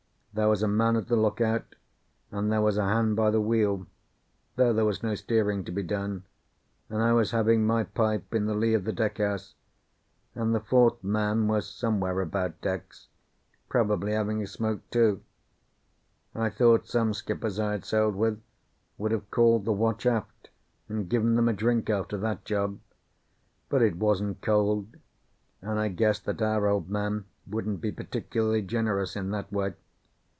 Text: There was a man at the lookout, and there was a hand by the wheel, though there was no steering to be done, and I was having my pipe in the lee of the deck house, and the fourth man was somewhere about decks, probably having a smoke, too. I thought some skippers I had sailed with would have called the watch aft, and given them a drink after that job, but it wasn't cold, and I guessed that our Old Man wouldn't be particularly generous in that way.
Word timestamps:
There 0.33 0.47
was 0.47 0.63
a 0.63 0.67
man 0.69 0.95
at 0.95 1.09
the 1.09 1.17
lookout, 1.17 1.75
and 2.31 2.49
there 2.49 2.61
was 2.61 2.77
a 2.77 2.85
hand 2.85 3.17
by 3.17 3.31
the 3.31 3.41
wheel, 3.41 3.85
though 4.55 4.71
there 4.71 4.85
was 4.85 5.03
no 5.03 5.13
steering 5.13 5.65
to 5.65 5.73
be 5.73 5.83
done, 5.83 6.23
and 6.87 7.01
I 7.03 7.11
was 7.11 7.31
having 7.31 7.67
my 7.67 7.83
pipe 7.83 8.33
in 8.33 8.45
the 8.45 8.53
lee 8.55 8.73
of 8.73 8.85
the 8.85 8.93
deck 8.93 9.17
house, 9.17 9.55
and 10.33 10.55
the 10.55 10.61
fourth 10.61 11.03
man 11.03 11.49
was 11.49 11.69
somewhere 11.69 12.21
about 12.21 12.61
decks, 12.61 13.09
probably 13.67 14.13
having 14.13 14.41
a 14.41 14.47
smoke, 14.47 14.89
too. 14.89 15.21
I 16.33 16.49
thought 16.49 16.87
some 16.87 17.13
skippers 17.13 17.59
I 17.59 17.73
had 17.73 17.83
sailed 17.83 18.15
with 18.15 18.41
would 18.97 19.11
have 19.11 19.29
called 19.31 19.65
the 19.65 19.73
watch 19.73 20.05
aft, 20.05 20.49
and 20.87 21.09
given 21.09 21.35
them 21.35 21.49
a 21.49 21.53
drink 21.53 21.89
after 21.89 22.17
that 22.19 22.45
job, 22.45 22.79
but 23.67 23.81
it 23.81 23.97
wasn't 23.97 24.39
cold, 24.41 24.95
and 25.61 25.77
I 25.77 25.89
guessed 25.89 26.23
that 26.23 26.41
our 26.41 26.67
Old 26.69 26.89
Man 26.89 27.25
wouldn't 27.45 27.81
be 27.81 27.91
particularly 27.91 28.61
generous 28.61 29.17
in 29.17 29.31
that 29.31 29.51
way. 29.51 29.73